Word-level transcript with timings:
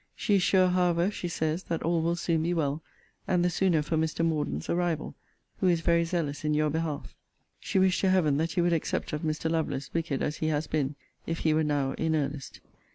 'She 0.15 0.33
is 0.37 0.41
sure, 0.41 0.69
however, 0.69 1.11
she 1.11 1.27
says, 1.27 1.61
that 1.61 1.83
all 1.83 2.01
will 2.01 2.15
soon 2.15 2.41
be 2.41 2.55
well: 2.55 2.81
and 3.27 3.45
the 3.45 3.51
sooner 3.51 3.83
for 3.83 3.97
Mr. 3.97 4.25
Morden's 4.25 4.67
arrival: 4.67 5.13
who 5.59 5.67
is 5.67 5.81
very 5.81 6.03
zealous 6.05 6.43
in 6.43 6.55
your 6.55 6.71
behalf. 6.71 7.15
'She 7.59 7.77
wished 7.77 8.01
to 8.01 8.09
Heaven 8.09 8.37
that 8.37 8.57
you 8.57 8.63
would 8.63 8.73
accept 8.73 9.13
of 9.13 9.21
Mr. 9.21 9.47
Lovelace, 9.47 9.91
wicked 9.93 10.23
as 10.23 10.37
he 10.37 10.47
has 10.47 10.65
been, 10.65 10.95
if 11.27 11.41
he 11.45 11.53
were 11.53 11.63
now 11.63 11.91
in 11.99 12.15
earnest. 12.15 12.61